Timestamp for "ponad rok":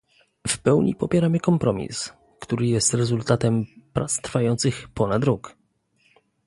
4.89-5.55